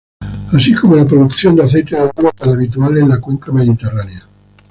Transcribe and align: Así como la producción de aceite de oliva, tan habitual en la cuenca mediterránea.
Así 0.53 0.73
como 0.73 0.95
la 0.95 1.05
producción 1.05 1.55
de 1.55 1.61
aceite 1.61 1.95
de 1.95 2.01
oliva, 2.09 2.31
tan 2.31 2.53
habitual 2.53 2.97
en 2.97 3.09
la 3.09 3.21
cuenca 3.21 3.51
mediterránea. 3.51 4.21